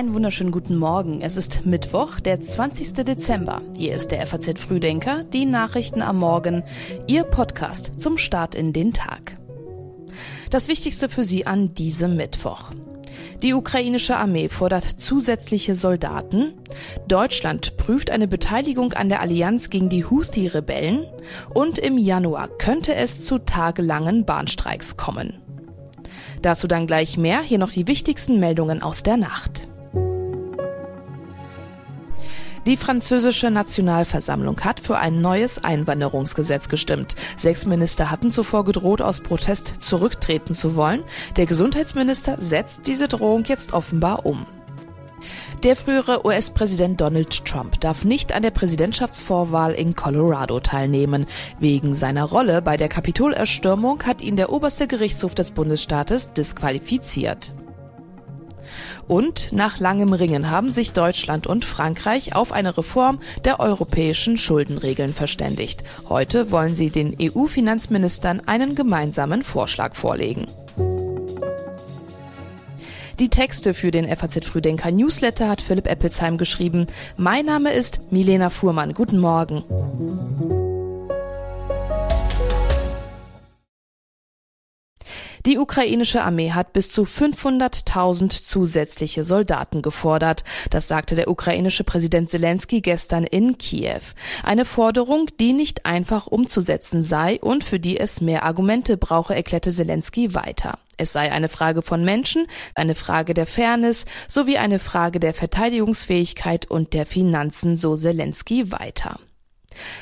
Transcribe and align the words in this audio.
Einen 0.00 0.14
wunderschönen 0.14 0.50
guten 0.50 0.78
Morgen. 0.78 1.20
Es 1.20 1.36
ist 1.36 1.66
Mittwoch, 1.66 2.20
der 2.20 2.40
20. 2.40 3.04
Dezember. 3.04 3.60
Hier 3.76 3.94
ist 3.94 4.12
der 4.12 4.26
FAZ 4.26 4.58
Frühdenker, 4.58 5.24
die 5.24 5.44
Nachrichten 5.44 6.00
am 6.00 6.16
Morgen, 6.16 6.62
Ihr 7.06 7.22
Podcast 7.24 8.00
zum 8.00 8.16
Start 8.16 8.54
in 8.54 8.72
den 8.72 8.94
Tag. 8.94 9.36
Das 10.48 10.68
Wichtigste 10.68 11.10
für 11.10 11.22
Sie 11.22 11.46
an 11.46 11.74
diesem 11.74 12.16
Mittwoch. 12.16 12.70
Die 13.42 13.52
ukrainische 13.52 14.16
Armee 14.16 14.48
fordert 14.48 14.84
zusätzliche 14.84 15.74
Soldaten. 15.74 16.54
Deutschland 17.06 17.76
prüft 17.76 18.10
eine 18.10 18.26
Beteiligung 18.26 18.94
an 18.94 19.10
der 19.10 19.20
Allianz 19.20 19.68
gegen 19.68 19.90
die 19.90 20.06
Houthi-Rebellen. 20.06 21.04
Und 21.52 21.78
im 21.78 21.98
Januar 21.98 22.48
könnte 22.48 22.94
es 22.94 23.26
zu 23.26 23.36
tagelangen 23.36 24.24
Bahnstreiks 24.24 24.96
kommen. 24.96 25.34
Dazu 26.40 26.68
dann 26.68 26.86
gleich 26.86 27.18
mehr. 27.18 27.42
Hier 27.42 27.58
noch 27.58 27.70
die 27.72 27.86
wichtigsten 27.86 28.40
Meldungen 28.40 28.80
aus 28.80 29.02
der 29.02 29.18
Nacht. 29.18 29.69
Die 32.66 32.76
französische 32.76 33.50
Nationalversammlung 33.50 34.60
hat 34.60 34.80
für 34.80 34.98
ein 34.98 35.20
neues 35.22 35.64
Einwanderungsgesetz 35.64 36.68
gestimmt. 36.68 37.16
Sechs 37.36 37.64
Minister 37.64 38.10
hatten 38.10 38.30
zuvor 38.30 38.64
gedroht, 38.64 39.00
aus 39.00 39.22
Protest 39.22 39.82
zurücktreten 39.82 40.52
zu 40.52 40.76
wollen. 40.76 41.02
Der 41.36 41.46
Gesundheitsminister 41.46 42.36
setzt 42.38 42.86
diese 42.86 43.08
Drohung 43.08 43.44
jetzt 43.44 43.72
offenbar 43.72 44.26
um. 44.26 44.44
Der 45.62 45.76
frühere 45.76 46.24
US-Präsident 46.24 47.00
Donald 47.00 47.44
Trump 47.44 47.80
darf 47.80 48.04
nicht 48.04 48.32
an 48.32 48.42
der 48.42 48.50
Präsidentschaftsvorwahl 48.50 49.72
in 49.72 49.94
Colorado 49.94 50.60
teilnehmen. 50.60 51.26
Wegen 51.58 51.94
seiner 51.94 52.24
Rolle 52.24 52.62
bei 52.62 52.76
der 52.76 52.88
Kapitolerstürmung 52.88 54.02
hat 54.04 54.22
ihn 54.22 54.36
der 54.36 54.50
oberste 54.50 54.86
Gerichtshof 54.86 55.34
des 55.34 55.50
Bundesstaates 55.50 56.32
disqualifiziert. 56.32 57.52
Und 59.08 59.52
nach 59.52 59.80
langem 59.80 60.12
Ringen 60.12 60.50
haben 60.50 60.72
sich 60.72 60.92
Deutschland 60.92 61.46
und 61.46 61.64
Frankreich 61.64 62.34
auf 62.34 62.52
eine 62.52 62.76
Reform 62.76 63.20
der 63.44 63.60
europäischen 63.60 64.38
Schuldenregeln 64.38 65.10
verständigt. 65.10 65.82
Heute 66.08 66.50
wollen 66.50 66.74
sie 66.74 66.90
den 66.90 67.16
EU-Finanzministern 67.20 68.42
einen 68.46 68.74
gemeinsamen 68.74 69.44
Vorschlag 69.44 69.94
vorlegen. 69.94 70.46
Die 73.20 73.28
Texte 73.28 73.74
für 73.74 73.90
den 73.90 74.08
FAZ 74.08 74.46
Frühdenker 74.46 74.90
Newsletter 74.90 75.50
hat 75.50 75.60
Philipp 75.60 75.86
Eppelsheim 75.86 76.38
geschrieben. 76.38 76.86
Mein 77.18 77.44
Name 77.44 77.70
ist 77.70 78.00
Milena 78.10 78.48
Fuhrmann. 78.48 78.94
Guten 78.94 79.18
Morgen. 79.18 79.62
Die 85.46 85.56
ukrainische 85.56 86.22
Armee 86.22 86.52
hat 86.52 86.74
bis 86.74 86.92
zu 86.92 87.04
500.000 87.04 88.28
zusätzliche 88.28 89.24
Soldaten 89.24 89.80
gefordert. 89.80 90.44
Das 90.68 90.86
sagte 90.86 91.14
der 91.14 91.28
ukrainische 91.28 91.82
Präsident 91.82 92.28
Zelensky 92.28 92.82
gestern 92.82 93.24
in 93.24 93.56
Kiew. 93.56 94.02
Eine 94.42 94.66
Forderung, 94.66 95.28
die 95.40 95.54
nicht 95.54 95.86
einfach 95.86 96.26
umzusetzen 96.26 97.00
sei 97.00 97.40
und 97.40 97.64
für 97.64 97.80
die 97.80 97.98
es 97.98 98.20
mehr 98.20 98.44
Argumente 98.44 98.98
brauche, 98.98 99.34
erklärte 99.34 99.70
Zelensky 99.70 100.34
weiter. 100.34 100.78
Es 100.98 101.14
sei 101.14 101.32
eine 101.32 101.48
Frage 101.48 101.80
von 101.80 102.04
Menschen, 102.04 102.46
eine 102.74 102.94
Frage 102.94 103.32
der 103.32 103.46
Fairness 103.46 104.04
sowie 104.28 104.58
eine 104.58 104.78
Frage 104.78 105.20
der 105.20 105.32
Verteidigungsfähigkeit 105.32 106.70
und 106.70 106.92
der 106.92 107.06
Finanzen, 107.06 107.76
so 107.76 107.96
Zelensky 107.96 108.70
weiter. 108.72 109.18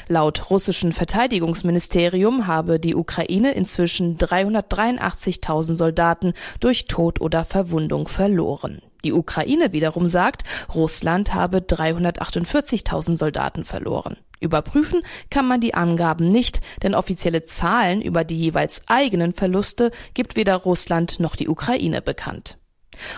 Laut 0.08 0.50
russischen 0.50 0.92
Verteidigungsministerium 0.92 2.46
habe 2.46 2.80
die 2.80 2.94
Ukraine 2.94 3.52
inzwischen 3.52 4.16
383.000 4.18 5.76
Soldaten 5.76 6.32
durch 6.60 6.86
Tod 6.86 7.20
oder 7.20 7.44
Verwundung 7.44 8.08
verloren. 8.08 8.80
Die 9.04 9.12
Ukraine 9.12 9.72
wiederum 9.72 10.06
sagt, 10.06 10.42
Russland 10.74 11.34
habe 11.34 11.58
348.000 11.58 13.16
Soldaten 13.16 13.64
verloren. 13.64 14.16
Überprüfen 14.40 15.02
kann 15.30 15.46
man 15.46 15.60
die 15.60 15.74
Angaben 15.74 16.28
nicht, 16.30 16.60
denn 16.82 16.94
offizielle 16.94 17.42
Zahlen 17.42 18.00
über 18.00 18.24
die 18.24 18.38
jeweils 18.38 18.82
eigenen 18.86 19.34
Verluste 19.34 19.90
gibt 20.14 20.36
weder 20.36 20.56
Russland 20.56 21.20
noch 21.20 21.36
die 21.36 21.48
Ukraine 21.48 22.02
bekannt. 22.02 22.58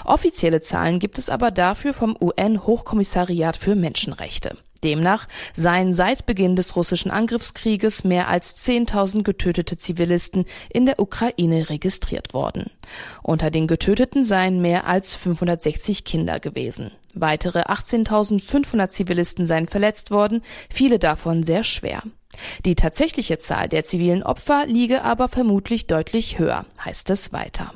Offizielle 0.04 0.60
Zahlen 0.60 0.98
gibt 0.98 1.18
es 1.18 1.30
aber 1.30 1.50
dafür 1.50 1.94
vom 1.94 2.16
UN-Hochkommissariat 2.20 3.56
für 3.56 3.74
Menschenrechte. 3.74 4.56
Demnach 4.84 5.28
seien 5.52 5.92
seit 5.92 6.26
Beginn 6.26 6.56
des 6.56 6.76
russischen 6.76 7.10
Angriffskrieges 7.10 8.04
mehr 8.04 8.28
als 8.28 8.66
10.000 8.66 9.22
getötete 9.22 9.76
Zivilisten 9.76 10.44
in 10.68 10.86
der 10.86 10.98
Ukraine 10.98 11.68
registriert 11.68 12.34
worden. 12.34 12.70
Unter 13.22 13.50
den 13.50 13.66
Getöteten 13.66 14.24
seien 14.24 14.60
mehr 14.60 14.86
als 14.86 15.14
560 15.16 16.04
Kinder 16.04 16.40
gewesen. 16.40 16.90
Weitere 17.14 17.60
18.500 17.62 18.88
Zivilisten 18.88 19.46
seien 19.46 19.66
verletzt 19.68 20.10
worden, 20.10 20.42
viele 20.70 20.98
davon 20.98 21.42
sehr 21.42 21.64
schwer. 21.64 22.02
Die 22.64 22.76
tatsächliche 22.76 23.38
Zahl 23.38 23.68
der 23.68 23.84
zivilen 23.84 24.22
Opfer 24.22 24.66
liege 24.66 25.02
aber 25.02 25.28
vermutlich 25.28 25.86
deutlich 25.86 26.38
höher, 26.38 26.66
heißt 26.84 27.10
es 27.10 27.32
weiter. 27.32 27.72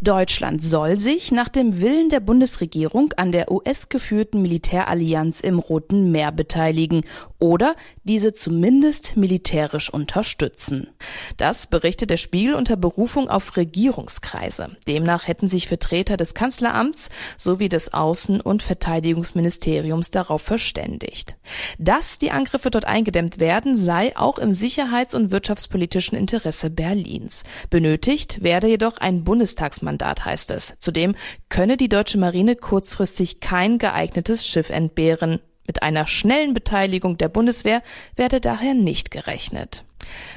Deutschland 0.00 0.62
soll 0.62 0.96
sich 0.96 1.32
nach 1.32 1.48
dem 1.48 1.80
Willen 1.80 2.08
der 2.08 2.20
Bundesregierung 2.20 3.12
an 3.16 3.32
der 3.32 3.50
US-geführten 3.50 4.40
Militärallianz 4.40 5.40
im 5.40 5.58
Roten 5.58 6.12
Meer 6.12 6.30
beteiligen 6.30 7.02
oder 7.40 7.74
diese 8.04 8.32
zumindest 8.32 9.16
militärisch 9.16 9.92
unterstützen. 9.92 10.90
Das 11.36 11.66
berichtet 11.66 12.10
der 12.10 12.16
Spiegel 12.16 12.54
unter 12.54 12.76
Berufung 12.76 13.28
auf 13.28 13.56
Regierungskreise. 13.56 14.70
Demnach 14.86 15.26
hätten 15.26 15.48
sich 15.48 15.66
Vertreter 15.66 16.16
des 16.16 16.34
Kanzleramts 16.34 17.10
sowie 17.36 17.68
des 17.68 17.92
Außen- 17.92 18.40
und 18.40 18.62
Verteidigungsministeriums 18.62 20.12
darauf 20.12 20.42
verständigt. 20.42 21.36
Dass 21.78 22.20
die 22.20 22.30
Angriffe 22.30 22.70
dort 22.70 22.84
eingedämmt 22.84 23.40
werden, 23.40 23.76
sei 23.76 24.16
auch 24.16 24.38
im 24.38 24.52
sicherheits- 24.52 25.14
und 25.14 25.32
wirtschaftspolitischen 25.32 26.16
Interesse 26.16 26.70
Berlins. 26.70 27.42
Benötigt 27.68 28.44
werde 28.44 28.68
jedoch 28.68 28.98
ein 28.98 29.24
Bundestagsmandat 29.24 29.87
Mandat 29.88 30.26
heißt 30.26 30.50
es. 30.50 30.76
Zudem 30.78 31.14
könne 31.48 31.78
die 31.78 31.88
deutsche 31.88 32.18
Marine 32.18 32.56
kurzfristig 32.56 33.40
kein 33.40 33.78
geeignetes 33.78 34.46
Schiff 34.46 34.68
entbehren. 34.68 35.40
Mit 35.66 35.82
einer 35.82 36.06
schnellen 36.06 36.52
Beteiligung 36.54 37.16
der 37.16 37.28
Bundeswehr 37.28 37.82
werde 38.16 38.40
daher 38.40 38.74
nicht 38.74 39.10
gerechnet. 39.10 39.84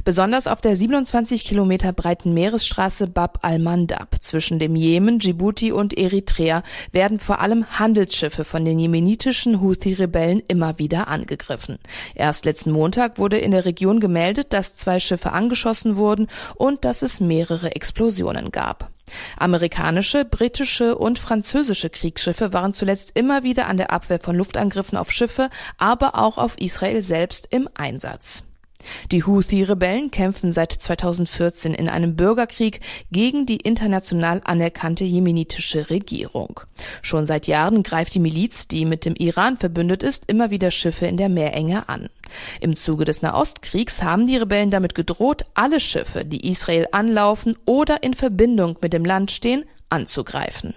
Besonders 0.03 0.47
auf 0.47 0.61
der 0.61 0.75
27 0.75 1.43
Kilometer 1.43 1.93
breiten 1.93 2.33
Meeresstraße 2.33 3.07
Bab 3.07 3.39
al-Mandab 3.41 4.15
zwischen 4.21 4.59
dem 4.59 4.75
Jemen, 4.75 5.19
Djibouti 5.19 5.71
und 5.71 5.97
Eritrea 5.97 6.63
werden 6.91 7.19
vor 7.19 7.39
allem 7.39 7.65
Handelsschiffe 7.79 8.43
von 8.43 8.65
den 8.65 8.79
jemenitischen 8.79 9.61
Houthi-Rebellen 9.61 10.41
immer 10.47 10.79
wieder 10.79 11.07
angegriffen. 11.07 11.77
Erst 12.15 12.45
letzten 12.45 12.71
Montag 12.71 13.17
wurde 13.17 13.37
in 13.37 13.51
der 13.51 13.65
Region 13.65 13.99
gemeldet, 13.99 14.53
dass 14.53 14.75
zwei 14.75 14.99
Schiffe 14.99 15.31
angeschossen 15.31 15.95
wurden 15.95 16.27
und 16.55 16.85
dass 16.85 17.01
es 17.01 17.19
mehrere 17.19 17.75
Explosionen 17.75 18.51
gab. 18.51 18.91
Amerikanische, 19.37 20.25
britische 20.25 20.97
und 20.97 21.19
französische 21.19 21.89
Kriegsschiffe 21.89 22.53
waren 22.53 22.73
zuletzt 22.73 23.11
immer 23.15 23.43
wieder 23.43 23.67
an 23.67 23.77
der 23.77 23.91
Abwehr 23.91 24.19
von 24.19 24.35
Luftangriffen 24.35 24.97
auf 24.97 25.11
Schiffe, 25.11 25.49
aber 25.77 26.15
auch 26.15 26.37
auf 26.37 26.57
Israel 26.57 27.01
selbst 27.01 27.47
im 27.51 27.69
Einsatz. 27.75 28.43
Die 29.11 29.23
Houthi-Rebellen 29.23 30.11
kämpfen 30.11 30.51
seit 30.51 30.71
2014 30.71 31.73
in 31.73 31.89
einem 31.89 32.15
Bürgerkrieg 32.15 32.79
gegen 33.11 33.45
die 33.45 33.57
international 33.57 34.41
anerkannte 34.43 35.03
jemenitische 35.03 35.89
Regierung. 35.89 36.61
Schon 37.01 37.25
seit 37.25 37.47
Jahren 37.47 37.83
greift 37.83 38.13
die 38.13 38.19
Miliz, 38.19 38.67
die 38.67 38.85
mit 38.85 39.05
dem 39.05 39.15
Iran 39.15 39.57
verbündet 39.57 40.03
ist, 40.03 40.29
immer 40.29 40.51
wieder 40.51 40.71
Schiffe 40.71 41.05
in 41.05 41.17
der 41.17 41.29
Meerenge 41.29 41.89
an. 41.89 42.09
Im 42.59 42.75
Zuge 42.75 43.05
des 43.05 43.21
Nahostkriegs 43.21 44.03
haben 44.03 44.27
die 44.27 44.37
Rebellen 44.37 44.71
damit 44.71 44.95
gedroht, 44.95 45.45
alle 45.53 45.79
Schiffe, 45.79 46.25
die 46.25 46.49
Israel 46.49 46.87
anlaufen 46.91 47.57
oder 47.65 48.03
in 48.03 48.13
Verbindung 48.13 48.77
mit 48.81 48.93
dem 48.93 49.05
Land 49.05 49.31
stehen, 49.31 49.65
anzugreifen. 49.89 50.73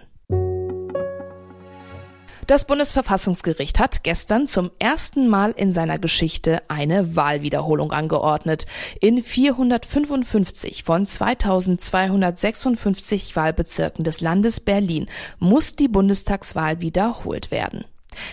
Das 2.47 2.67
Bundesverfassungsgericht 2.67 3.79
hat 3.79 4.03
gestern 4.03 4.47
zum 4.47 4.71
ersten 4.79 5.29
Mal 5.29 5.53
in 5.53 5.73
seiner 5.73 5.99
Geschichte 5.99 6.61
eine 6.69 7.17
Wahlwiederholung 7.17 7.91
angeordnet. 7.91 8.67
In 9.01 9.23
455 9.23 10.85
von 10.85 11.07
2256 11.07 13.35
Wahlbezirken 13.35 14.05
des 14.05 14.21
Landes 14.21 14.61
Berlin 14.61 15.07
muss 15.39 15.75
die 15.75 15.89
Bundestagswahl 15.89 16.81
wiederholt 16.81 17.51
werden. 17.51 17.87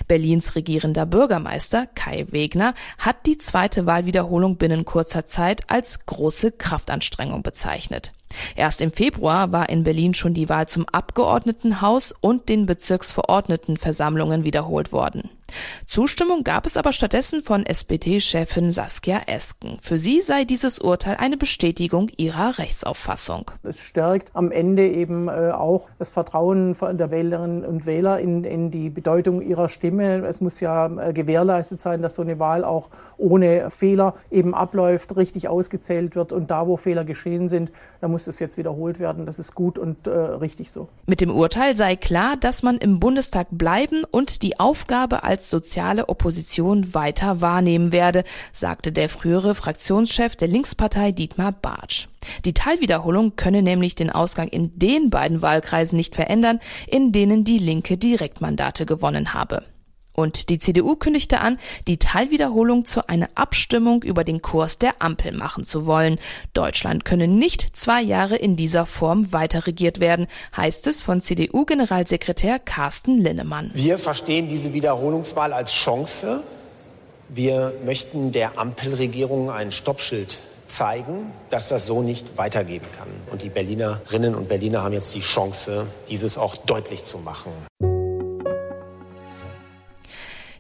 Berlins 0.07 0.55
regierender 0.55 1.05
Bürgermeister 1.05 1.87
Kai 1.95 2.25
Wegner 2.31 2.73
hat 2.97 3.25
die 3.25 3.37
zweite 3.37 3.85
Wahlwiederholung 3.85 4.57
binnen 4.57 4.85
kurzer 4.85 5.25
Zeit 5.25 5.69
als 5.69 6.05
große 6.05 6.51
Kraftanstrengung 6.51 7.43
bezeichnet. 7.43 8.11
Erst 8.55 8.81
im 8.81 8.91
Februar 8.91 9.51
war 9.51 9.69
in 9.69 9.83
Berlin 9.83 10.13
schon 10.13 10.33
die 10.33 10.49
Wahl 10.49 10.67
zum 10.67 10.87
Abgeordnetenhaus 10.87 12.13
und 12.19 12.49
den 12.49 12.65
Bezirksverordnetenversammlungen 12.65 14.43
wiederholt 14.43 14.91
worden. 14.91 15.29
Zustimmung 15.85 16.43
gab 16.43 16.65
es 16.65 16.77
aber 16.77 16.93
stattdessen 16.93 17.43
von 17.43 17.65
SPD-Chefin 17.65 18.71
Saskia 18.71 19.21
Esken. 19.27 19.77
Für 19.81 19.97
sie 19.97 20.21
sei 20.21 20.43
dieses 20.43 20.79
Urteil 20.79 21.17
eine 21.17 21.37
Bestätigung 21.37 22.09
ihrer 22.17 22.57
Rechtsauffassung. 22.57 23.51
Es 23.63 23.83
stärkt 23.83 24.35
am 24.35 24.51
Ende 24.51 24.87
eben 24.87 25.27
äh, 25.27 25.51
auch 25.51 25.89
das 25.99 26.09
Vertrauen 26.09 26.75
der 26.79 27.11
Wählerinnen 27.11 27.65
und 27.65 27.85
Wähler 27.85 28.19
in, 28.19 28.43
in 28.43 28.71
die 28.71 28.89
Bedeutung 28.89 29.41
ihrer 29.41 29.69
Stimme. 29.69 30.25
Es 30.25 30.41
muss 30.41 30.59
ja 30.59 30.87
äh, 30.87 31.13
gewährleistet 31.13 31.81
sein, 31.81 32.01
dass 32.01 32.15
so 32.15 32.21
eine 32.21 32.39
Wahl 32.39 32.63
auch 32.63 32.89
ohne 33.17 33.69
Fehler 33.69 34.15
eben 34.29 34.53
abläuft, 34.53 35.15
richtig 35.17 35.47
ausgezählt 35.47 36.15
wird 36.15 36.33
und 36.33 36.51
da, 36.51 36.67
wo 36.67 36.77
Fehler 36.77 37.03
geschehen 37.03 37.49
sind, 37.49 37.71
da 37.99 38.07
muss 38.07 38.27
es 38.27 38.39
jetzt 38.39 38.57
wiederholt 38.57 38.99
werden. 38.99 39.25
Das 39.25 39.39
ist 39.39 39.55
gut 39.55 39.77
und 39.77 40.07
äh, 40.07 40.11
richtig 40.11 40.71
so. 40.71 40.89
Mit 41.05 41.21
dem 41.21 41.31
Urteil 41.31 41.75
sei 41.75 41.95
klar, 41.95 42.35
dass 42.37 42.63
man 42.63 42.77
im 42.77 42.99
Bundestag 42.99 43.47
bleiben 43.51 44.03
und 44.09 44.41
die 44.43 44.59
Aufgabe 44.59 45.23
als 45.23 45.40
soziale 45.49 46.09
Opposition 46.09 46.93
weiter 46.93 47.41
wahrnehmen 47.41 47.91
werde, 47.91 48.23
sagte 48.53 48.91
der 48.91 49.09
frühere 49.09 49.55
Fraktionschef 49.55 50.35
der 50.35 50.47
Linkspartei 50.47 51.11
Dietmar 51.11 51.51
Bartsch. 51.51 52.07
Die 52.45 52.53
Teilwiederholung 52.53 53.35
könne 53.35 53.61
nämlich 53.61 53.95
den 53.95 54.09
Ausgang 54.09 54.47
in 54.47 54.77
den 54.77 55.09
beiden 55.09 55.41
Wahlkreisen 55.41 55.97
nicht 55.97 56.15
verändern, 56.15 56.59
in 56.87 57.11
denen 57.11 57.43
die 57.43 57.57
Linke 57.57 57.97
Direktmandate 57.97 58.85
gewonnen 58.85 59.33
habe. 59.33 59.63
Und 60.13 60.49
die 60.49 60.59
CDU 60.59 60.95
kündigte 60.95 61.39
an, 61.39 61.57
die 61.87 61.97
Teilwiederholung 61.97 62.85
zu 62.85 63.07
einer 63.07 63.29
Abstimmung 63.35 64.03
über 64.03 64.23
den 64.23 64.41
Kurs 64.41 64.77
der 64.77 65.01
Ampel 65.01 65.31
machen 65.31 65.63
zu 65.63 65.85
wollen. 65.85 66.19
Deutschland 66.53 67.05
könne 67.05 67.27
nicht 67.27 67.75
zwei 67.75 68.01
Jahre 68.01 68.35
in 68.35 68.55
dieser 68.55 68.85
Form 68.85 69.31
weiter 69.31 69.67
regiert 69.67 69.99
werden, 69.99 70.27
heißt 70.55 70.87
es 70.87 71.01
von 71.01 71.21
CDU-Generalsekretär 71.21 72.59
Carsten 72.59 73.19
Linnemann. 73.19 73.71
Wir 73.73 73.97
verstehen 73.97 74.49
diese 74.49 74.73
Wiederholungswahl 74.73 75.53
als 75.53 75.71
Chance. 75.73 76.43
Wir 77.29 77.73
möchten 77.85 78.31
der 78.31 78.59
Ampelregierung 78.59 79.49
ein 79.49 79.71
Stoppschild 79.71 80.39
zeigen, 80.65 81.31
dass 81.49 81.69
das 81.69 81.87
so 81.87 82.01
nicht 82.01 82.37
weitergehen 82.37 82.83
kann. 82.97 83.09
Und 83.31 83.41
die 83.41 83.49
Berlinerinnen 83.49 84.35
und 84.35 84.49
Berliner 84.49 84.83
haben 84.83 84.93
jetzt 84.93 85.13
die 85.15 85.21
Chance, 85.21 85.87
dieses 86.09 86.37
auch 86.37 86.55
deutlich 86.55 87.03
zu 87.03 87.19
machen. 87.19 87.51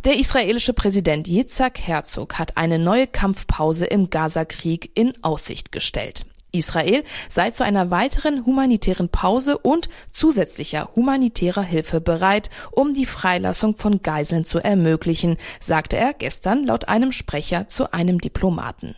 Der 0.03 0.17
israelische 0.17 0.73
Präsident 0.73 1.27
Yitzhak 1.27 1.77
Herzog 1.77 2.39
hat 2.39 2.57
eine 2.57 2.79
neue 2.79 3.05
Kampfpause 3.05 3.85
im 3.85 4.09
Gazakrieg 4.09 4.89
in 4.95 5.13
Aussicht 5.23 5.71
gestellt. 5.71 6.25
Israel 6.51 7.03
sei 7.29 7.51
zu 7.51 7.63
einer 7.63 7.91
weiteren 7.91 8.43
humanitären 8.47 9.09
Pause 9.09 9.59
und 9.59 9.89
zusätzlicher 10.09 10.89
humanitärer 10.95 11.61
Hilfe 11.61 12.01
bereit, 12.01 12.49
um 12.71 12.95
die 12.95 13.05
Freilassung 13.05 13.77
von 13.77 14.01
Geiseln 14.01 14.43
zu 14.43 14.57
ermöglichen, 14.57 15.37
sagte 15.59 15.97
er 15.97 16.13
gestern 16.13 16.65
laut 16.65 16.89
einem 16.89 17.11
Sprecher 17.11 17.67
zu 17.67 17.93
einem 17.93 18.19
Diplomaten. 18.19 18.95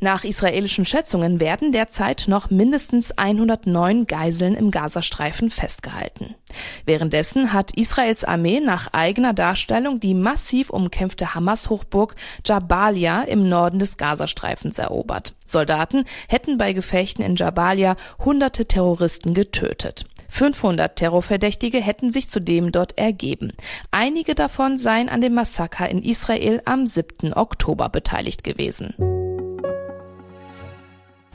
Nach 0.00 0.24
israelischen 0.24 0.86
Schätzungen 0.86 1.40
werden 1.40 1.72
derzeit 1.72 2.24
noch 2.28 2.50
mindestens 2.50 3.16
109 3.16 4.06
Geiseln 4.06 4.54
im 4.54 4.70
Gazastreifen 4.70 5.50
festgehalten. 5.50 6.34
Währenddessen 6.84 7.52
hat 7.52 7.76
Israels 7.76 8.24
Armee 8.24 8.60
nach 8.60 8.92
eigener 8.92 9.34
Darstellung 9.34 10.00
die 10.00 10.14
massiv 10.14 10.70
umkämpfte 10.70 11.34
Hamas-Hochburg 11.34 12.14
Jabalia 12.44 13.22
im 13.22 13.48
Norden 13.48 13.78
des 13.78 13.96
Gazastreifens 13.96 14.78
erobert. 14.78 15.34
Soldaten 15.44 16.04
hätten 16.28 16.58
bei 16.58 16.72
Gefechten 16.72 17.24
in 17.24 17.36
Jabalia 17.36 17.96
hunderte 18.24 18.66
Terroristen 18.66 19.34
getötet. 19.34 20.06
500 20.28 20.96
Terrorverdächtige 20.96 21.80
hätten 21.80 22.12
sich 22.12 22.28
zudem 22.28 22.72
dort 22.72 22.98
ergeben. 22.98 23.52
Einige 23.90 24.34
davon 24.34 24.76
seien 24.76 25.08
an 25.08 25.20
dem 25.20 25.34
Massaker 25.34 25.88
in 25.88 26.02
Israel 26.02 26.60
am 26.64 26.86
7. 26.86 27.32
Oktober 27.32 27.88
beteiligt 27.88 28.44
gewesen. 28.44 29.25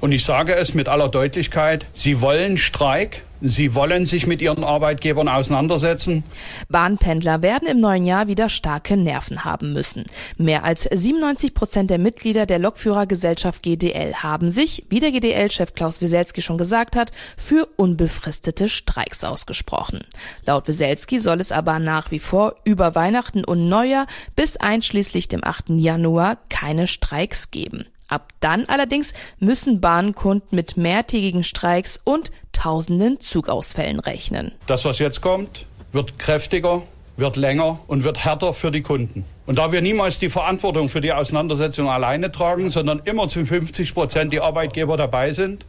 Und 0.01 0.11
ich 0.13 0.25
sage 0.25 0.55
es 0.55 0.73
mit 0.73 0.89
aller 0.89 1.09
Deutlichkeit, 1.09 1.85
Sie 1.93 2.21
wollen 2.21 2.57
Streik, 2.57 3.21
Sie 3.39 3.75
wollen 3.75 4.07
sich 4.07 4.25
mit 4.25 4.41
Ihren 4.41 4.63
Arbeitgebern 4.63 5.27
auseinandersetzen. 5.27 6.23
Bahnpendler 6.69 7.43
werden 7.43 7.67
im 7.67 7.79
neuen 7.79 8.07
Jahr 8.07 8.25
wieder 8.25 8.49
starke 8.49 8.97
Nerven 8.97 9.45
haben 9.45 9.73
müssen. 9.73 10.05
Mehr 10.37 10.63
als 10.63 10.89
97 10.91 11.53
Prozent 11.53 11.91
der 11.91 11.99
Mitglieder 11.99 12.47
der 12.47 12.57
Lokführergesellschaft 12.57 13.61
GDL 13.61 14.15
haben 14.15 14.49
sich, 14.49 14.85
wie 14.89 14.99
der 14.99 15.11
GDL-Chef 15.11 15.75
Klaus 15.75 16.01
Wieselski 16.01 16.41
schon 16.41 16.57
gesagt 16.57 16.95
hat, 16.95 17.11
für 17.37 17.67
unbefristete 17.77 18.69
Streiks 18.69 19.23
ausgesprochen. 19.23 19.99
Laut 20.47 20.67
Wieselski 20.67 21.19
soll 21.19 21.39
es 21.39 21.51
aber 21.51 21.77
nach 21.77 22.09
wie 22.09 22.19
vor 22.19 22.55
über 22.63 22.95
Weihnachten 22.95 23.45
und 23.45 23.69
Neujahr 23.69 24.07
bis 24.35 24.57
einschließlich 24.57 25.27
dem 25.27 25.43
8. 25.43 25.69
Januar 25.69 26.37
keine 26.49 26.87
Streiks 26.87 27.51
geben. 27.51 27.85
Ab 28.11 28.33
dann 28.41 28.65
allerdings 28.67 29.13
müssen 29.39 29.79
Bahnkunden 29.79 30.49
mit 30.51 30.75
mehrtägigen 30.75 31.45
Streiks 31.45 31.97
und 32.03 32.29
tausenden 32.51 33.21
Zugausfällen 33.21 34.01
rechnen. 34.01 34.51
Das, 34.67 34.83
was 34.83 34.99
jetzt 34.99 35.21
kommt, 35.21 35.65
wird 35.93 36.19
kräftiger, 36.19 36.81
wird 37.15 37.37
länger 37.37 37.79
und 37.87 38.03
wird 38.03 38.25
härter 38.25 38.53
für 38.53 38.69
die 38.69 38.81
Kunden. 38.81 39.23
Und 39.45 39.59
da 39.59 39.71
wir 39.71 39.81
niemals 39.81 40.19
die 40.19 40.29
Verantwortung 40.29 40.89
für 40.89 40.99
die 40.99 41.13
Auseinandersetzung 41.13 41.89
alleine 41.89 42.33
tragen, 42.33 42.69
sondern 42.69 42.99
immer 43.05 43.29
zu 43.29 43.45
50 43.45 43.93
Prozent 43.93 44.33
die 44.33 44.41
Arbeitgeber 44.41 44.97
dabei 44.97 45.31
sind, 45.31 45.65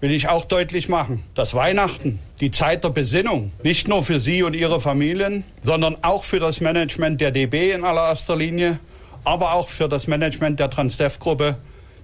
will 0.00 0.10
ich 0.10 0.30
auch 0.30 0.46
deutlich 0.46 0.88
machen, 0.88 1.22
dass 1.34 1.52
Weihnachten, 1.52 2.18
die 2.40 2.50
Zeit 2.50 2.82
der 2.82 2.90
Besinnung, 2.90 3.52
nicht 3.62 3.88
nur 3.88 4.02
für 4.02 4.18
Sie 4.18 4.42
und 4.42 4.54
Ihre 4.54 4.80
Familien, 4.80 5.44
sondern 5.60 5.96
auch 6.02 6.24
für 6.24 6.40
das 6.40 6.62
Management 6.62 7.20
der 7.20 7.30
DB 7.30 7.72
in 7.72 7.84
allererster 7.84 8.36
Linie 8.36 8.78
aber 9.24 9.54
auch 9.54 9.68
für 9.68 9.88
das 9.88 10.06
Management 10.06 10.60
der 10.60 10.70
Transdev-Gruppe, 10.70 11.56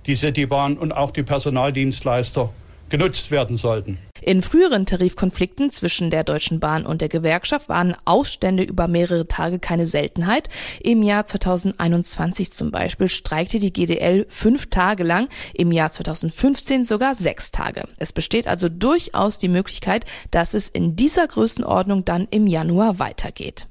die 0.06 0.16
Citybahn 0.16 0.78
und 0.78 0.92
auch 0.92 1.10
die 1.10 1.22
Personaldienstleister 1.22 2.50
genutzt 2.88 3.30
werden 3.30 3.56
sollten. 3.56 3.98
In 4.20 4.42
früheren 4.42 4.84
Tarifkonflikten 4.84 5.70
zwischen 5.70 6.10
der 6.10 6.24
Deutschen 6.24 6.58
Bahn 6.58 6.84
und 6.84 7.00
der 7.00 7.08
Gewerkschaft 7.08 7.68
waren 7.68 7.94
Ausstände 8.04 8.62
über 8.62 8.88
mehrere 8.88 9.28
Tage 9.28 9.58
keine 9.58 9.86
Seltenheit. 9.86 10.48
Im 10.80 11.02
Jahr 11.02 11.24
2021 11.24 12.52
zum 12.52 12.70
Beispiel 12.70 13.08
streikte 13.08 13.58
die 13.58 13.72
GDL 13.72 14.26
fünf 14.28 14.70
Tage 14.70 15.04
lang, 15.04 15.28
im 15.54 15.70
Jahr 15.70 15.92
2015 15.92 16.84
sogar 16.84 17.14
sechs 17.14 17.52
Tage. 17.52 17.84
Es 17.96 18.12
besteht 18.12 18.48
also 18.48 18.68
durchaus 18.68 19.38
die 19.38 19.48
Möglichkeit, 19.48 20.04
dass 20.30 20.54
es 20.54 20.68
in 20.68 20.96
dieser 20.96 21.26
Größenordnung 21.26 22.04
dann 22.04 22.26
im 22.30 22.46
Januar 22.46 22.98
weitergeht. 22.98 23.67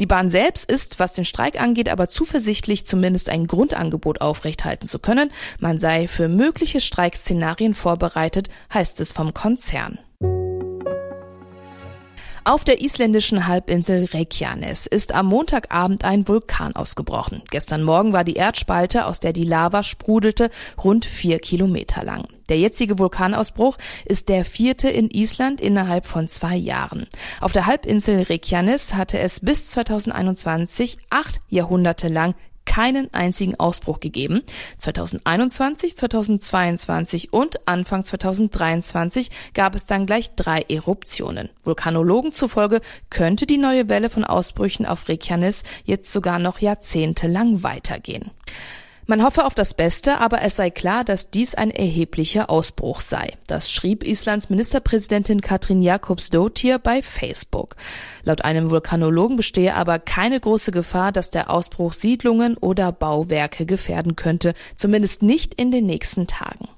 Die 0.00 0.06
Bahn 0.06 0.30
selbst 0.30 0.70
ist, 0.70 0.98
was 0.98 1.12
den 1.12 1.26
Streik 1.26 1.60
angeht, 1.60 1.90
aber 1.90 2.08
zuversichtlich, 2.08 2.86
zumindest 2.86 3.28
ein 3.28 3.46
Grundangebot 3.46 4.22
aufrechthalten 4.22 4.88
zu 4.88 4.98
können. 4.98 5.30
Man 5.58 5.78
sei 5.78 6.08
für 6.08 6.28
mögliche 6.28 6.80
Streikszenarien 6.80 7.74
vorbereitet, 7.74 8.48
heißt 8.72 8.98
es 9.00 9.12
vom 9.12 9.34
Konzern. 9.34 9.98
Auf 12.44 12.64
der 12.64 12.80
isländischen 12.80 13.46
Halbinsel 13.46 14.08
Reykjanes 14.14 14.86
ist 14.86 15.12
am 15.12 15.26
Montagabend 15.26 16.04
ein 16.04 16.26
Vulkan 16.26 16.74
ausgebrochen. 16.74 17.42
Gestern 17.50 17.82
Morgen 17.82 18.14
war 18.14 18.24
die 18.24 18.34
Erdspalte, 18.34 19.04
aus 19.04 19.20
der 19.20 19.34
die 19.34 19.44
Lava 19.44 19.82
sprudelte, 19.82 20.48
rund 20.82 21.04
vier 21.04 21.38
Kilometer 21.38 22.02
lang. 22.02 22.26
Der 22.48 22.58
jetzige 22.58 22.98
Vulkanausbruch 22.98 23.76
ist 24.06 24.30
der 24.30 24.46
vierte 24.46 24.88
in 24.88 25.10
Island 25.10 25.60
innerhalb 25.60 26.06
von 26.06 26.28
zwei 26.28 26.56
Jahren. 26.56 27.06
Auf 27.42 27.52
der 27.52 27.66
Halbinsel 27.66 28.22
Reykjanes 28.22 28.94
hatte 28.94 29.18
es 29.18 29.40
bis 29.40 29.68
2021 29.68 30.96
acht 31.10 31.40
Jahrhunderte 31.48 32.08
lang 32.08 32.34
keinen 32.70 33.12
einzigen 33.12 33.58
Ausbruch 33.58 33.98
gegeben. 33.98 34.42
2021, 34.78 35.96
2022 35.96 37.32
und 37.32 37.66
Anfang 37.66 38.04
2023 38.04 39.30
gab 39.54 39.74
es 39.74 39.86
dann 39.86 40.06
gleich 40.06 40.36
drei 40.36 40.60
Eruptionen. 40.68 41.48
Vulkanologen 41.64 42.32
zufolge 42.32 42.80
könnte 43.10 43.46
die 43.46 43.58
neue 43.58 43.88
Welle 43.88 44.08
von 44.08 44.22
Ausbrüchen 44.22 44.86
auf 44.86 45.08
Reykjanes 45.08 45.64
jetzt 45.84 46.12
sogar 46.12 46.38
noch 46.38 46.60
jahrzehntelang 46.60 47.64
weitergehen. 47.64 48.30
Man 49.06 49.24
hoffe 49.24 49.44
auf 49.44 49.54
das 49.54 49.74
Beste, 49.74 50.18
aber 50.18 50.42
es 50.42 50.56
sei 50.56 50.70
klar, 50.70 51.04
dass 51.04 51.30
dies 51.30 51.54
ein 51.54 51.70
erheblicher 51.70 52.48
Ausbruch 52.48 53.00
sei. 53.00 53.36
Das 53.46 53.70
schrieb 53.70 54.06
Islands 54.06 54.50
Ministerpräsidentin 54.50 55.40
Katrin 55.40 55.82
Jakobsdottir 55.82 56.78
bei 56.78 57.02
Facebook. 57.02 57.76
Laut 58.22 58.44
einem 58.44 58.70
Vulkanologen 58.70 59.36
bestehe 59.36 59.74
aber 59.74 59.98
keine 59.98 60.38
große 60.38 60.70
Gefahr, 60.70 61.12
dass 61.12 61.30
der 61.30 61.50
Ausbruch 61.50 61.92
Siedlungen 61.92 62.56
oder 62.56 62.92
Bauwerke 62.92 63.66
gefährden 63.66 64.16
könnte, 64.16 64.54
zumindest 64.76 65.22
nicht 65.22 65.54
in 65.54 65.70
den 65.70 65.86
nächsten 65.86 66.26
Tagen. 66.26 66.68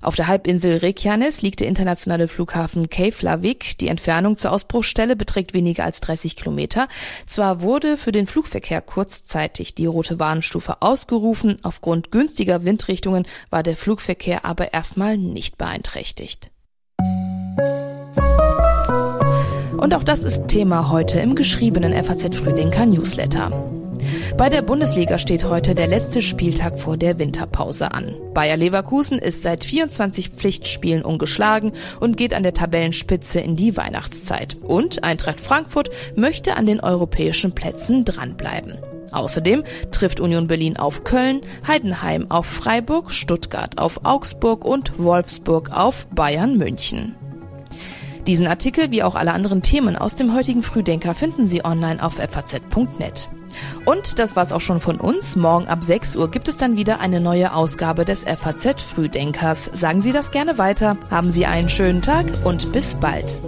Auf 0.00 0.14
der 0.14 0.28
Halbinsel 0.28 0.78
Reykjanes 0.78 1.42
liegt 1.42 1.60
der 1.60 1.68
internationale 1.68 2.28
Flughafen 2.28 2.88
Keflavik. 2.88 3.78
Die 3.78 3.88
Entfernung 3.88 4.36
zur 4.36 4.52
Ausbruchsstelle 4.52 5.16
beträgt 5.16 5.54
weniger 5.54 5.84
als 5.84 6.00
30 6.00 6.36
Kilometer. 6.36 6.88
Zwar 7.26 7.62
wurde 7.62 7.96
für 7.96 8.12
den 8.12 8.26
Flugverkehr 8.26 8.80
kurzzeitig 8.80 9.74
die 9.74 9.86
rote 9.86 10.18
Warnstufe 10.18 10.82
ausgerufen, 10.82 11.58
aufgrund 11.62 12.10
günstiger 12.10 12.64
Windrichtungen 12.64 13.26
war 13.50 13.62
der 13.62 13.76
Flugverkehr 13.76 14.44
aber 14.44 14.72
erstmal 14.72 15.18
nicht 15.18 15.58
beeinträchtigt. 15.58 16.50
Und 19.76 19.94
auch 19.94 20.04
das 20.04 20.24
ist 20.24 20.48
Thema 20.48 20.90
heute 20.90 21.20
im 21.20 21.34
geschriebenen 21.34 21.92
FAZ 22.04 22.34
Frühdenker 22.34 22.84
Newsletter. 22.84 23.87
Bei 24.36 24.48
der 24.48 24.62
Bundesliga 24.62 25.18
steht 25.18 25.44
heute 25.44 25.74
der 25.74 25.86
letzte 25.86 26.22
Spieltag 26.22 26.78
vor 26.78 26.96
der 26.96 27.18
Winterpause 27.18 27.92
an. 27.92 28.14
Bayer 28.34 28.56
Leverkusen 28.56 29.18
ist 29.18 29.42
seit 29.42 29.64
24 29.64 30.30
Pflichtspielen 30.30 31.04
ungeschlagen 31.04 31.72
und 32.00 32.16
geht 32.16 32.34
an 32.34 32.42
der 32.42 32.54
Tabellenspitze 32.54 33.40
in 33.40 33.56
die 33.56 33.76
Weihnachtszeit. 33.76 34.56
Und 34.62 35.04
Eintracht 35.04 35.40
Frankfurt 35.40 35.90
möchte 36.16 36.56
an 36.56 36.66
den 36.66 36.80
europäischen 36.80 37.52
Plätzen 37.52 38.04
dranbleiben. 38.04 38.78
Außerdem 39.12 39.64
trifft 39.90 40.20
Union 40.20 40.46
Berlin 40.46 40.76
auf 40.76 41.04
Köln, 41.04 41.40
Heidenheim 41.66 42.30
auf 42.30 42.46
Freiburg, 42.46 43.10
Stuttgart 43.10 43.78
auf 43.78 44.04
Augsburg 44.04 44.64
und 44.64 44.98
Wolfsburg 44.98 45.70
auf 45.72 46.06
Bayern 46.08 46.58
München. 46.58 47.14
Diesen 48.26 48.46
Artikel 48.46 48.90
wie 48.90 49.02
auch 49.02 49.14
alle 49.14 49.32
anderen 49.32 49.62
Themen 49.62 49.96
aus 49.96 50.16
dem 50.16 50.34
heutigen 50.34 50.62
Frühdenker 50.62 51.14
finden 51.14 51.46
Sie 51.46 51.64
online 51.64 52.02
auf 52.02 52.16
faz.net. 52.16 53.28
Und 53.88 54.18
das 54.18 54.36
war's 54.36 54.52
auch 54.52 54.60
schon 54.60 54.80
von 54.80 55.00
uns. 55.00 55.34
Morgen 55.34 55.66
ab 55.66 55.82
6 55.82 56.16
Uhr 56.16 56.30
gibt 56.30 56.48
es 56.48 56.58
dann 56.58 56.76
wieder 56.76 57.00
eine 57.00 57.20
neue 57.20 57.54
Ausgabe 57.54 58.04
des 58.04 58.24
FAZ 58.24 58.82
Frühdenkers. 58.82 59.70
Sagen 59.72 60.02
Sie 60.02 60.12
das 60.12 60.30
gerne 60.30 60.58
weiter. 60.58 60.98
Haben 61.10 61.30
Sie 61.30 61.46
einen 61.46 61.70
schönen 61.70 62.02
Tag 62.02 62.26
und 62.44 62.70
bis 62.70 62.96
bald. 62.96 63.38